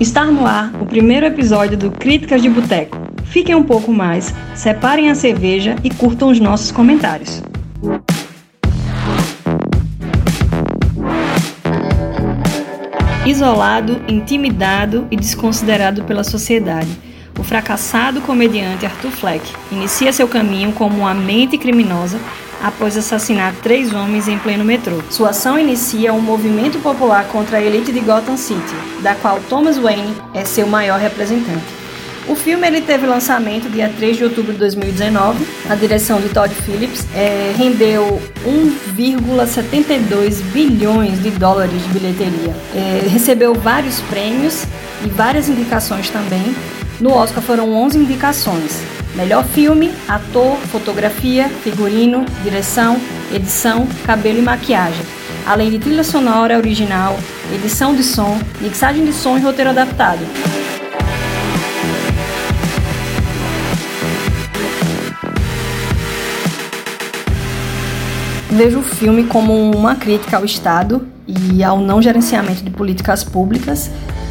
[0.00, 2.96] Está no ar o primeiro episódio do Críticas de Boteco.
[3.24, 7.42] Fiquem um pouco mais, separem a cerveja e curtam os nossos comentários.
[13.26, 16.90] Isolado, intimidado e desconsiderado pela sociedade,
[17.38, 22.18] o fracassado comediante Arthur Fleck inicia seu caminho como uma mente criminosa
[22.62, 25.02] após assassinar três homens em pleno metrô.
[25.10, 29.76] Sua ação inicia um movimento popular contra a elite de Gotham City, da qual Thomas
[29.76, 31.84] Wayne é seu maior representante.
[32.26, 35.46] O filme ele teve lançamento dia 3 de outubro de 2019.
[35.68, 42.56] A direção de Todd Phillips é, rendeu 1,72 bilhões de dólares de bilheteria.
[42.74, 44.64] É, recebeu vários prêmios
[45.04, 46.54] e várias indicações também.
[47.00, 48.80] No Oscar foram 11 indicações.
[49.16, 52.96] Melhor filme, ator, fotografia, figurino, direção,
[53.32, 55.04] edição, cabelo e maquiagem.
[55.44, 57.18] Além de trilha sonora original,
[57.52, 60.20] edição de som, mixagem de som e roteiro adaptado.
[68.50, 73.90] Vejo o filme como uma crítica ao Estado e ao não gerenciamento de políticas públicas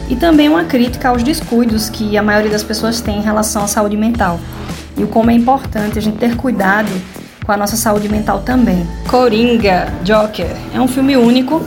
[0.09, 3.67] e também uma crítica aos descuidos que a maioria das pessoas tem em relação à
[3.67, 4.39] saúde mental
[4.97, 6.89] e o como é importante a gente ter cuidado
[7.45, 8.87] com a nossa saúde mental também.
[9.07, 11.61] Coringa, Joker, é um filme único.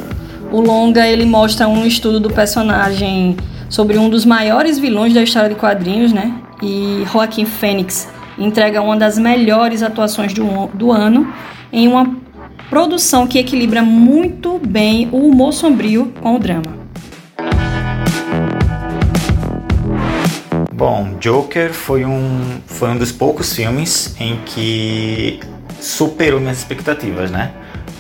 [0.51, 3.37] O longa ele mostra um estudo do personagem
[3.69, 6.33] sobre um dos maiores vilões da história de quadrinhos, né?
[6.63, 11.33] E Joaquim Fênix entrega uma das melhores atuações do, do ano
[11.73, 12.17] em uma
[12.71, 16.76] produção que equilibra muito bem o humor sombrio com o drama.
[20.89, 25.41] Bom, Joker foi um, foi um dos poucos filmes em que
[25.81, 27.51] superou minhas expectativas, né?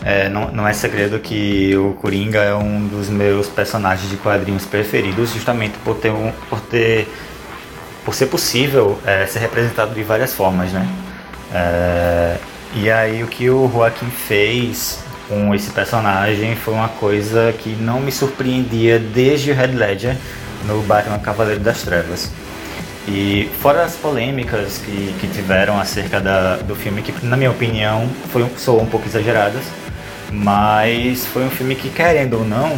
[0.04, 4.64] É, não, não é segredo que o Coringa é um dos meus personagens de quadrinhos
[4.66, 7.08] preferidos, justamente por ter, um, por ter
[8.04, 10.88] por ser possível é, ser representado de várias formas, né?
[11.52, 12.36] É,
[12.72, 17.98] e aí o que o Joaquim fez com esse personagem foi uma coisa que não
[17.98, 20.16] me surpreendia desde o Red Ledger
[20.64, 22.30] no Batman Cavaleiro das Trevas.
[23.08, 28.08] E fora as polêmicas que, que tiveram acerca da, do filme, que na minha opinião
[28.32, 29.62] foi, sou um pouco exageradas,
[30.32, 32.76] mas foi um filme que, querendo ou não,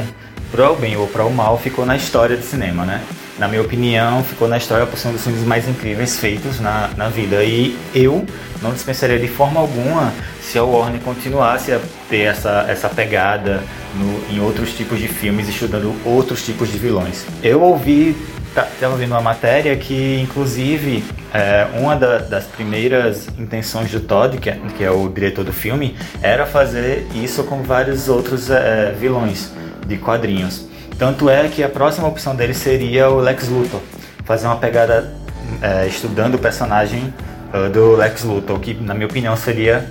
[0.50, 3.02] pro bem ou pro mal, ficou na história do cinema, né?
[3.38, 6.90] Na minha opinião, ficou na história por ser um dos filmes mais incríveis feitos na,
[6.96, 7.44] na vida.
[7.44, 8.26] E eu
[8.60, 10.12] não dispensaria de forma alguma
[10.42, 11.80] se a Warner continuasse a
[12.10, 13.62] ter essa, essa pegada
[13.94, 17.24] no, em outros tipos de filmes, estudando outros tipos de vilões.
[17.40, 18.16] Eu ouvi
[18.48, 24.38] estava tá, vendo uma matéria que, inclusive, é, uma da, das primeiras intenções do Todd,
[24.38, 28.92] que é, que é, o diretor do filme, era fazer isso com vários outros é,
[28.98, 29.52] vilões
[29.86, 30.66] de quadrinhos.
[30.98, 33.80] Tanto é que a próxima opção dele seria o Lex Luthor,
[34.24, 35.14] fazer uma pegada
[35.62, 37.12] é, estudando o personagem
[37.52, 39.88] uh, do Lex Luthor, que, na minha opinião, seria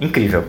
[0.00, 0.44] incrível.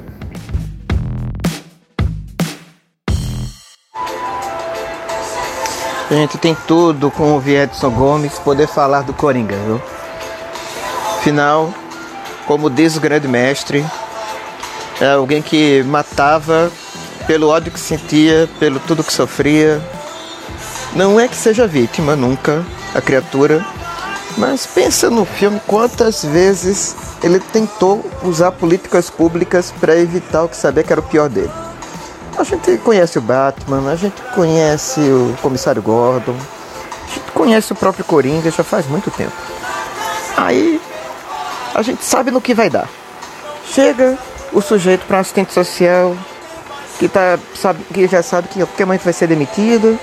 [6.10, 9.82] A gente tem tudo com o Viedson Gomes poder falar do Coringa, viu?
[11.18, 11.74] Afinal,
[12.46, 13.84] como diz o grande mestre,
[15.02, 16.72] é alguém que matava
[17.26, 19.82] pelo ódio que sentia, pelo tudo que sofria.
[20.94, 22.64] Não é que seja vítima nunca,
[22.94, 23.66] a criatura,
[24.38, 30.56] mas pensa no filme quantas vezes ele tentou usar políticas públicas para evitar o que
[30.56, 31.65] sabia que era o pior dele.
[32.38, 37.76] A gente conhece o Batman, a gente conhece o Comissário Gordon, a gente conhece o
[37.76, 39.32] próprio Coringa já faz muito tempo.
[40.36, 40.82] Aí
[41.74, 42.90] a gente sabe no que vai dar.
[43.72, 44.18] Chega
[44.52, 46.16] o sujeito para um assistente social
[47.00, 49.98] que, tá, sabe, que já sabe que a qualquer momento vai ser demitido.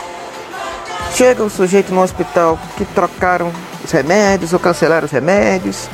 [1.14, 3.52] Chega o sujeito no hospital que trocaram
[3.84, 5.88] os remédios ou cancelaram os remédios.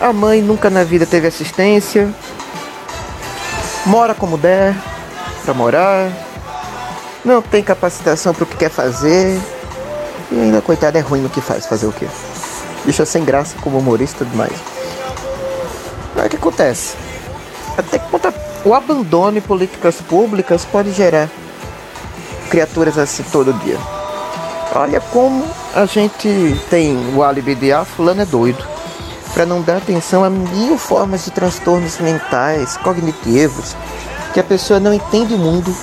[0.00, 2.08] A mãe nunca na vida teve assistência.
[3.84, 4.74] Mora como der
[5.48, 6.12] para morar,
[7.24, 9.40] não tem capacitação para o que quer fazer
[10.30, 11.64] e ainda, coitado, é ruim no que faz.
[11.64, 12.06] Fazer o quê?
[12.84, 14.52] Deixa sem graça como humorista demais.
[16.14, 16.96] Mas o que acontece?
[17.78, 18.04] Até que
[18.62, 21.30] o abandono em políticas públicas pode gerar
[22.50, 23.78] criaturas assim todo dia.
[24.74, 28.62] Olha como a gente tem o álibi de ah, fulano é doido.
[29.32, 33.74] Para não dar atenção a mil formas de transtornos mentais, cognitivos,
[34.38, 35.74] que a pessoa não entende o mundo,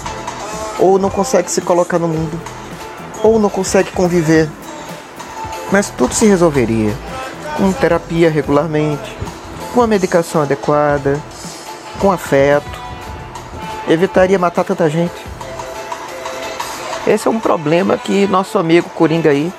[0.79, 2.39] ou não consegue se colocar no mundo,
[3.21, 4.49] ou não consegue conviver.
[5.73, 6.93] Mas tudo se resolveria
[7.57, 9.13] com terapia regularmente,
[9.73, 11.21] com a medicação adequada,
[11.99, 12.79] com afeto,
[13.89, 15.21] evitaria matar tanta gente.
[17.05, 19.51] Esse é um problema que nosso amigo Coringa aí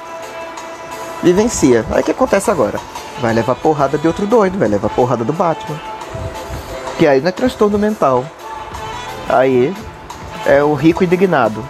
[1.23, 1.85] vivencia.
[1.91, 2.81] Aí o que acontece agora?
[3.21, 5.79] Vai levar porrada de outro doido, vai levar porrada do Batman.
[6.99, 8.25] Que aí não é transtorno mental.
[9.29, 9.75] Aí
[10.45, 11.65] é o rico indignado.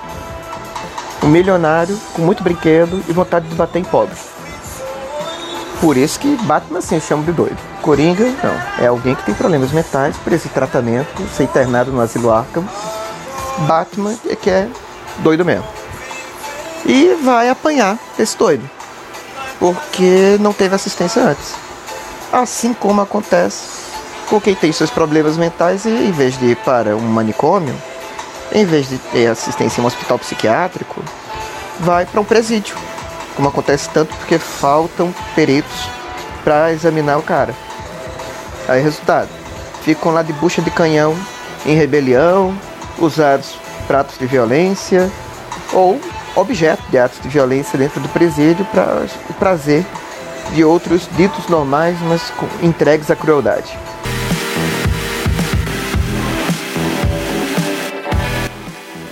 [1.22, 4.14] O milionário com muito brinquedo e vontade de bater em pobre.
[5.80, 7.56] Por isso que Batman assim chama de doido.
[7.82, 8.84] Coringa, não.
[8.84, 12.64] É alguém que tem problemas mentais, precisa de tratamento, ser internado no asilo Arkham.
[13.66, 14.68] Batman é que é
[15.18, 15.66] doido mesmo.
[16.84, 18.68] E vai apanhar esse doido.
[19.58, 21.54] Porque não teve assistência antes.
[22.32, 23.85] Assim como acontece
[24.28, 27.74] com quem tem seus problemas mentais e em vez de ir para um manicômio,
[28.52, 31.02] em vez de ter assistência em um hospital psiquiátrico,
[31.80, 32.76] vai para um presídio.
[33.34, 35.88] Como acontece tanto porque faltam peritos
[36.42, 37.54] para examinar o cara.
[38.68, 39.28] Aí resultado,
[39.82, 41.16] ficam lá de bucha de canhão
[41.64, 42.56] em rebelião,
[42.98, 45.10] usados pratos de violência
[45.72, 46.00] ou
[46.34, 49.84] objeto de atos de violência dentro do presídio para o prazer
[50.52, 52.32] de outros ditos normais, mas
[52.62, 53.76] entregues à crueldade.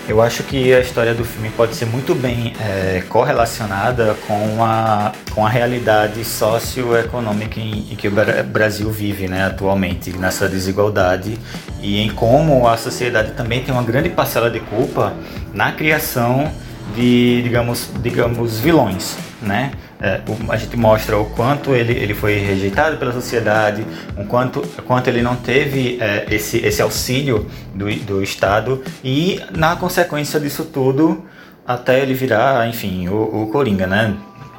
[0.07, 5.13] Eu acho que a história do filme pode ser muito bem é, correlacionada com a,
[5.35, 8.13] com a realidade socioeconômica em, em que o
[8.53, 11.39] Brasil vive né, atualmente, nessa desigualdade
[11.81, 15.15] e em como a sociedade também tem uma grande parcela de culpa
[15.55, 16.53] na criação
[16.95, 19.73] de, digamos, digamos vilões, né?
[20.01, 23.87] É, a gente mostra o quanto ele, ele foi rejeitado pela sociedade,
[24.17, 29.77] o quanto, quanto ele não teve é, esse, esse auxílio do, do Estado e, na
[29.77, 31.25] consequência disso tudo,
[31.67, 34.15] até ele virar, enfim, o, o Coringa, né?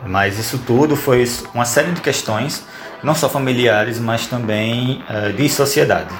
[0.08, 2.64] Mas isso tudo foi uma série de questões,
[3.04, 6.14] não só familiares, mas também é, de sociedade.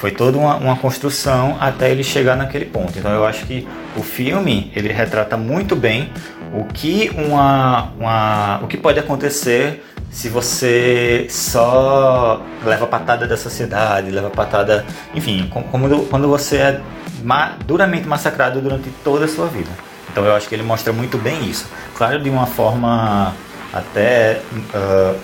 [0.00, 2.98] Foi toda uma, uma, construção até ele chegar naquele ponto.
[2.98, 6.10] Então eu acho que o filme ele retrata muito bem
[6.54, 14.10] o que uma, uma o que pode acontecer se você só leva patada da sociedade,
[14.10, 16.80] leva patada, enfim, como quando você é
[17.22, 19.70] ma, duramente massacrado durante toda a sua vida.
[20.10, 21.66] Então eu acho que ele mostra muito bem isso.
[21.94, 23.34] Claro, de uma forma
[23.70, 24.40] até
[24.74, 25.16] uh,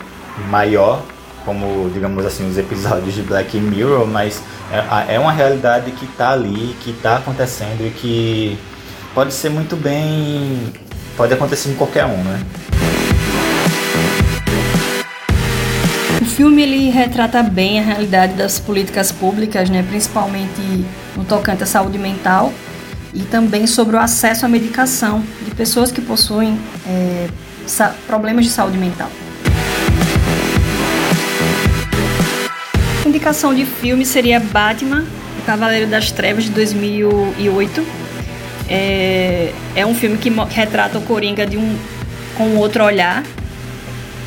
[0.51, 1.03] maior
[1.47, 6.33] como, digamos assim, os episódios de Black Mirror, mas é, é uma realidade que está
[6.33, 8.59] ali, que está acontecendo e que
[9.15, 10.73] pode ser muito bem.
[11.17, 12.43] pode acontecer em qualquer um, né?
[16.21, 20.85] O filme ele retrata bem a realidade das políticas públicas, né, principalmente
[21.17, 22.53] no tocante à saúde mental
[23.15, 27.29] e também sobre o acesso à medicação de pessoas que possuem é,
[28.07, 29.09] problemas de saúde mental.
[33.17, 35.05] Indicação de filme seria Batman,
[35.41, 37.85] o Cavaleiro das Trevas, de 2008.
[38.69, 41.77] É, é um filme que retrata o Coringa de um,
[42.37, 43.23] com outro olhar,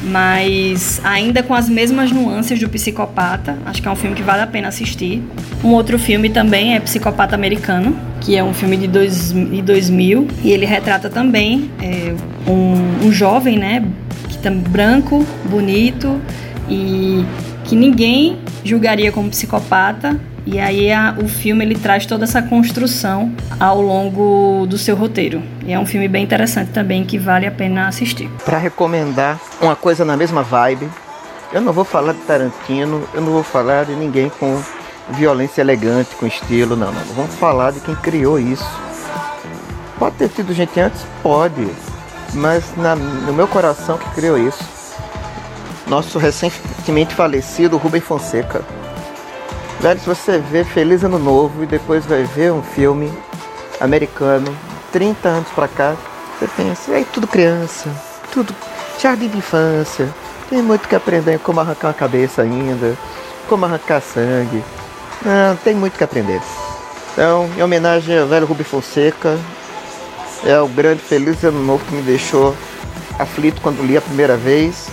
[0.01, 3.59] mas ainda com as mesmas nuances do Psicopata.
[3.65, 5.21] Acho que é um filme que vale a pena assistir.
[5.63, 10.27] Um outro filme também é Psicopata Americano, que é um filme de, dois, de 2000
[10.43, 12.15] e ele retrata também é,
[12.49, 13.85] um, um jovem, né,
[14.29, 16.19] que tá branco, bonito
[16.67, 17.23] e
[17.65, 20.19] que ninguém julgaria como psicopata.
[20.45, 25.43] E aí a, o filme ele traz toda essa construção ao longo do seu roteiro.
[25.65, 28.29] E é um filme bem interessante também que vale a pena assistir.
[28.43, 30.89] Para recomendar uma coisa na mesma vibe,
[31.53, 34.59] eu não vou falar de Tarantino, eu não vou falar de ninguém com
[35.11, 37.01] violência elegante, com estilo, não, não.
[37.15, 38.67] Vamos falar de quem criou isso.
[39.99, 41.01] Pode ter tido gente antes?
[41.21, 41.67] Pode.
[42.33, 44.78] Mas na, no meu coração que criou isso
[45.89, 48.61] nosso recentemente falecido Rubem Fonseca.
[49.79, 53.11] Velho, se você vê Feliz Ano Novo e depois vai ver um filme
[53.81, 54.55] americano,
[54.91, 55.95] 30 anos pra cá,
[56.37, 57.89] você pensa, é tudo criança,
[58.31, 58.53] tudo
[59.01, 60.07] jardim de infância,
[60.49, 62.95] tem muito que aprender como arrancar uma cabeça ainda,
[63.47, 64.63] como arrancar sangue.
[65.25, 66.41] Não, tem muito que aprender.
[67.13, 69.39] Então, em homenagem ao velho Rubem Fonseca,
[70.45, 72.55] é o grande Feliz Ano Novo que me deixou
[73.17, 74.87] aflito quando li a primeira vez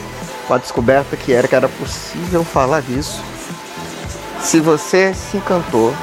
[0.47, 3.23] com a descoberta que era que era possível falar disso.
[4.41, 5.95] Se você se encantou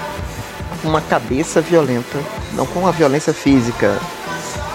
[0.82, 2.20] com uma cabeça violenta,
[2.54, 3.98] não com uma violência física,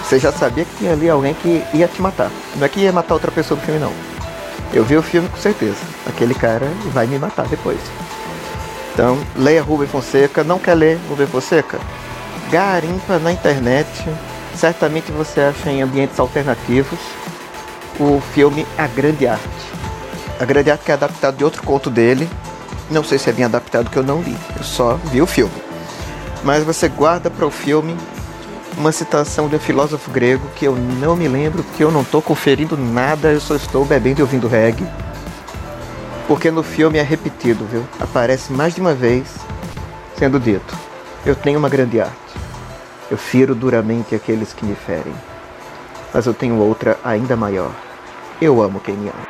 [0.03, 2.31] você já sabia que tinha ali alguém que ia te matar.
[2.55, 3.93] Não é que ia matar outra pessoa no filme, não.
[4.73, 5.77] Eu vi o filme com certeza.
[6.07, 7.79] Aquele cara vai me matar depois.
[8.93, 10.43] Então, leia Rubem Fonseca.
[10.43, 11.79] Não quer ler Rubem Fonseca?
[12.51, 13.87] Garimpa na internet.
[14.55, 16.99] Certamente você acha em ambientes alternativos
[17.99, 19.43] o filme A Grande Arte.
[20.39, 22.29] A Grande Arte que é adaptado de outro conto dele,
[22.89, 25.53] Não sei se é bem adaptado que eu não li, eu só vi o filme.
[26.43, 27.95] Mas você guarda para o filme
[28.75, 32.19] uma citação de um filósofo grego que eu não me lembro, que eu não estou
[32.19, 34.87] conferindo nada, eu só estou bebendo e ouvindo reggae.
[36.27, 37.85] Porque no filme é repetido, viu?
[37.99, 39.27] Aparece mais de uma vez
[40.17, 40.75] sendo dito:
[41.25, 42.15] Eu tenho uma grande arte.
[43.11, 45.13] Eu firo duramente aqueles que me ferem.
[46.11, 47.88] Mas eu tenho outra ainda maior.
[48.41, 49.27] Eu amo quem me ama.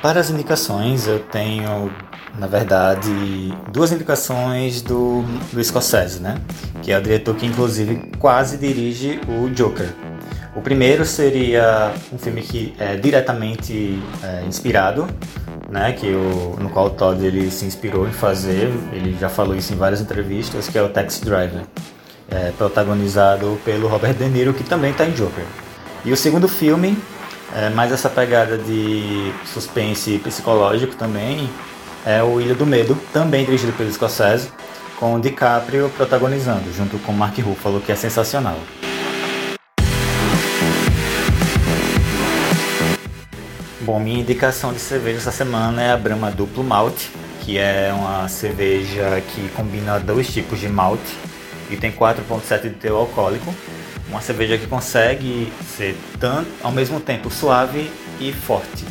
[0.00, 1.90] Para as indicações, eu tenho
[2.38, 3.10] na verdade,
[3.70, 5.22] duas indicações do,
[5.52, 6.38] do Scorsese, né?
[6.82, 9.88] Que é o diretor que, inclusive, quase dirige o Joker.
[10.56, 15.06] O primeiro seria um filme que é diretamente é, inspirado,
[15.70, 15.92] né?
[15.92, 18.72] Que o, no qual o Todd ele se inspirou em fazer.
[18.92, 21.62] Ele já falou isso em várias entrevistas, que é o Taxi Driver,
[22.30, 25.44] é, protagonizado pelo Robert De Niro, que também está em Joker.
[26.04, 26.98] E o segundo filme
[27.54, 31.48] é mais essa pegada de suspense psicológico também,
[32.04, 34.48] é o Ilha do Medo, também dirigido pelo Scorsese,
[34.98, 38.58] com o DiCaprio protagonizando, junto com Mark Ruffalo, que é sensacional.
[43.80, 47.10] Bom, minha indicação de cerveja essa semana é a Brahma Duplo Malte,
[47.42, 51.14] que é uma cerveja que combina dois tipos de malte
[51.70, 53.54] e tem 4,7 de teor alcoólico.
[54.14, 57.90] Uma cerveja que consegue ser tanto ao mesmo tempo suave
[58.20, 58.84] e forte.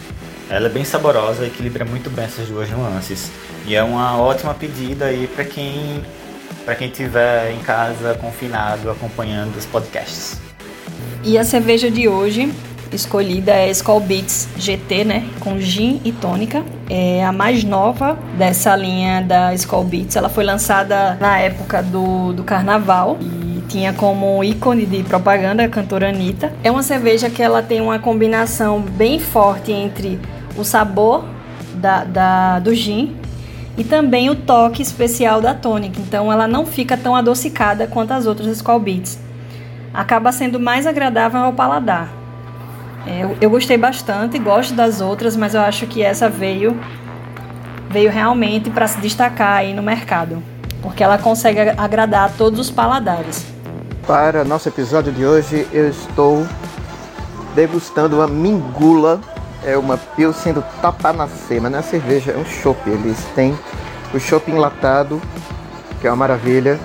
[0.50, 3.32] Ela é bem saborosa, equilibra muito bem essas duas nuances.
[3.66, 6.04] E é uma ótima pedida aí para quem
[6.66, 10.42] para quem estiver em casa confinado acompanhando os podcasts.
[11.24, 12.52] E a cerveja de hoje
[12.92, 16.66] escolhida é a Skull Beats GT, né, com gin e tônica.
[16.90, 20.18] É a mais nova dessa linha da Skull Beats.
[20.18, 23.18] Ela foi lançada na época do, do carnaval
[23.74, 26.54] tinha como ícone de propaganda a cantora Anitta.
[26.64, 30.20] É uma cerveja que ela tem uma combinação bem forte entre
[30.56, 31.26] o sabor
[31.74, 33.16] da, da, do gin
[33.76, 36.00] e também o toque especial da tônica.
[36.00, 39.20] Então ela não fica tão adocicada quanto as outras Skull Beats.
[39.92, 42.14] Acaba sendo mais agradável ao paladar.
[43.08, 46.80] É, eu, eu gostei bastante, gosto das outras, mas eu acho que essa veio
[47.90, 50.44] veio realmente para se destacar aí no mercado,
[50.80, 53.53] porque ela consegue agradar a todos os paladares.
[54.08, 56.46] Para nosso episódio de hoje, eu estou
[57.56, 59.22] degustando uma mingula
[59.66, 62.90] é uma Pilsen do Tapanacê, mas não é cerveja, é um chopp.
[62.90, 63.58] Eles têm
[64.14, 65.22] o chopp enlatado,
[66.02, 66.80] que é uma maravilha,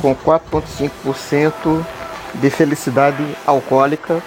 [0.00, 1.84] com 4,5%
[2.34, 4.22] de felicidade alcoólica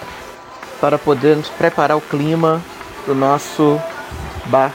[0.80, 2.60] para podermos preparar o clima
[3.06, 3.80] do nosso
[4.46, 4.74] bar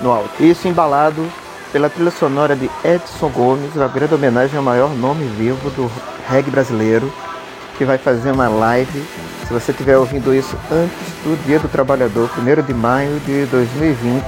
[0.00, 0.42] no alto.
[0.42, 1.30] Isso embalado
[1.72, 5.90] pela trilha sonora de Edson Gomes, uma grande homenagem ao maior nome vivo do
[6.28, 7.10] reggae brasileiro,
[7.78, 9.02] que vai fazer uma live
[9.46, 14.22] se você estiver ouvindo isso antes do Dia do Trabalhador, 1 de maio de 2020,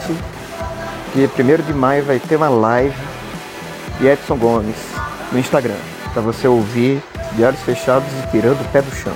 [1.15, 2.97] dia 1 de maio vai ter uma live
[4.01, 4.77] de Edson Gomes
[5.31, 5.77] no Instagram,
[6.13, 9.15] para você ouvir de olhos fechados e tirando o pé do chão.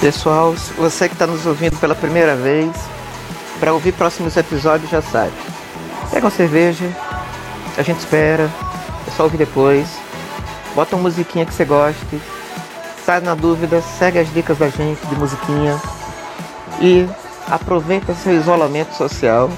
[0.00, 2.70] Pessoal, você que está nos ouvindo pela primeira vez,
[3.60, 5.32] para ouvir próximos episódios já sabe.
[6.10, 6.90] Pega uma cerveja,
[7.76, 8.50] a gente espera,
[9.06, 9.86] é só ouvir depois.
[10.74, 12.20] Bota uma musiquinha que você goste.
[13.04, 15.80] Sai na dúvida, segue as dicas da gente de musiquinha.
[16.80, 17.06] E
[17.48, 19.50] aproveita seu isolamento social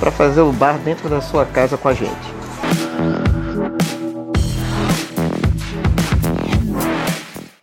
[0.00, 2.37] para fazer o bar dentro da sua casa com a gente.